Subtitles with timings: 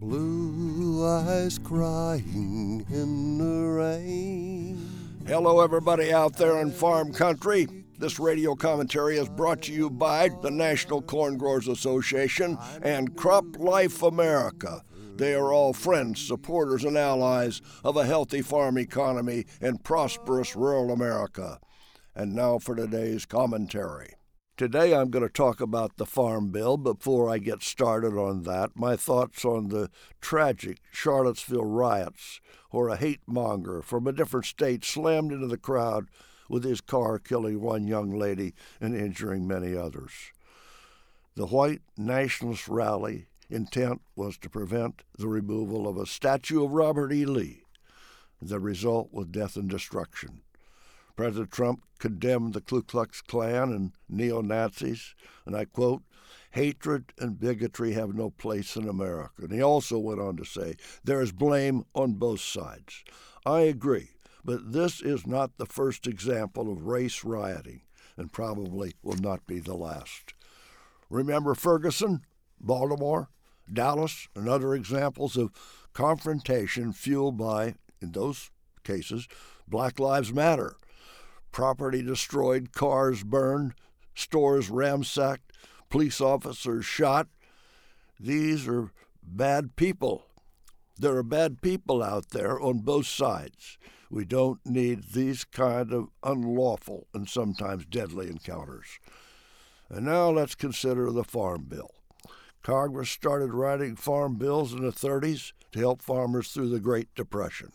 [0.00, 4.88] Blue eyes crying in the rain.
[5.26, 7.66] Hello, everybody out there in farm country.
[7.98, 13.58] This radio commentary is brought to you by the National Corn Growers Association and Crop
[13.58, 14.84] Life America.
[15.16, 20.92] They are all friends, supporters, and allies of a healthy farm economy in prosperous rural
[20.92, 21.58] America.
[22.14, 24.17] And now for today's commentary.
[24.58, 26.76] Today I'm going to talk about the Farm Bill.
[26.76, 29.88] Before I get started on that, my thoughts on the
[30.20, 32.40] tragic Charlottesville riots,
[32.72, 36.08] where a hate monger from a different state slammed into the crowd
[36.48, 40.10] with his car, killing one young lady and injuring many others.
[41.36, 47.12] The white nationalist rally intent was to prevent the removal of a statue of Robert
[47.12, 47.24] E.
[47.24, 47.62] Lee.
[48.42, 50.40] The result was death and destruction.
[51.18, 56.04] President Trump condemned the Ku Klux Klan and neo Nazis, and I quote,
[56.52, 59.42] hatred and bigotry have no place in America.
[59.42, 63.02] And he also went on to say, there is blame on both sides.
[63.44, 64.10] I agree,
[64.44, 67.80] but this is not the first example of race rioting,
[68.16, 70.34] and probably will not be the last.
[71.10, 72.24] Remember Ferguson,
[72.60, 73.28] Baltimore,
[73.72, 75.50] Dallas, and other examples of
[75.94, 78.52] confrontation fueled by, in those
[78.84, 79.26] cases,
[79.66, 80.76] Black Lives Matter
[81.52, 83.74] property destroyed, cars burned,
[84.14, 85.52] stores ransacked,
[85.90, 87.28] police officers shot.
[88.18, 88.90] These are
[89.22, 90.24] bad people.
[90.98, 93.78] There are bad people out there on both sides.
[94.10, 98.98] We don't need these kind of unlawful and sometimes deadly encounters.
[99.88, 101.90] And now let's consider the Farm Bill.
[102.62, 107.72] Congress started writing farm bills in the 30s to help farmers through the Great Depression.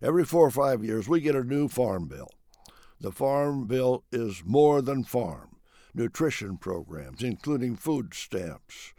[0.00, 2.30] Every four or five years, we get a new farm bill.
[3.00, 5.56] The Farm Bill is more than farm.
[5.94, 8.92] Nutrition programs, including food stamps.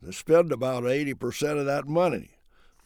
[0.00, 2.30] They spend about 80% of that money.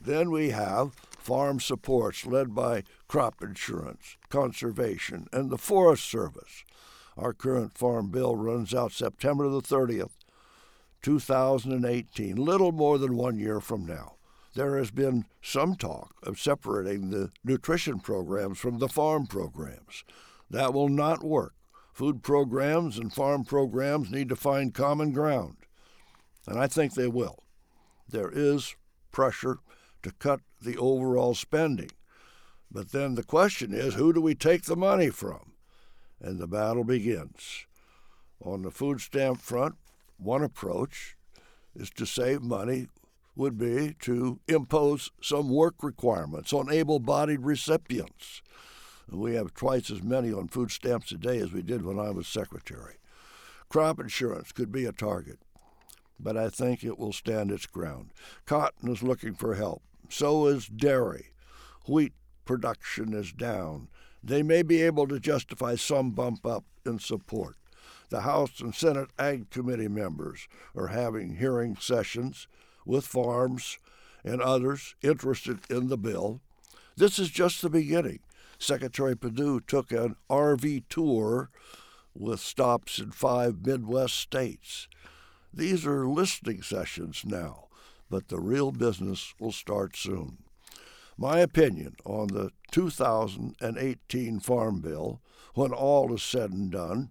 [0.01, 6.65] Then we have farm supports led by crop insurance, conservation, and the Forest Service.
[7.17, 10.11] Our current farm bill runs out September the 30th,
[11.03, 14.16] 2018, little more than one year from now
[14.57, 20.03] there has been some talk of separating the nutrition programs from the farm programs.
[20.51, 21.55] That will not work.
[21.93, 25.57] Food programs and farm programs need to find common ground,
[26.47, 27.45] and I think they will.
[28.09, 28.75] There is
[29.13, 29.59] pressure
[30.03, 31.91] to cut the overall spending.
[32.71, 35.53] But then the question is who do we take the money from?
[36.21, 37.67] And the battle begins.
[38.45, 39.77] On the food stamp front,
[40.19, 41.17] one approach
[41.75, 42.89] is to save money
[43.37, 48.43] would be to impose some work requirements on able bodied recipients.
[49.09, 52.27] We have twice as many on food stamps today as we did when I was
[52.27, 52.97] secretary.
[53.69, 55.39] Crop insurance could be a target,
[56.19, 58.11] but I think it will stand its ground.
[58.47, 59.83] Cotton is looking for help.
[60.09, 61.27] So is dairy.
[61.87, 62.15] Wheat
[62.45, 63.89] production is down.
[64.23, 67.57] They may be able to justify some bump up in support.
[68.09, 72.47] The House and Senate Ag Committee members are having hearing sessions
[72.87, 73.79] with farms
[74.25, 76.41] and others interested in the bill.
[76.97, 78.21] This is just the beginning.
[78.59, 81.51] Secretary Perdue took an RV tour
[82.15, 84.89] with stops in five Midwest states.
[85.53, 87.69] These are listening sessions now,
[88.09, 90.39] but the real business will start soon.
[91.19, 95.21] My opinion on the 2018 Farm Bill,
[95.55, 97.11] when all is said and done,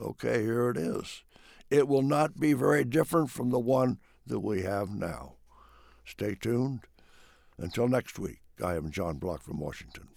[0.00, 1.22] okay, here it is.
[1.68, 5.34] It will not be very different from the one that we have now.
[6.04, 6.80] Stay tuned.
[7.58, 10.08] Until next week, I am John Block from Washington.